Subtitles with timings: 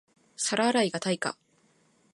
[0.35, 1.37] 皿洗いが対価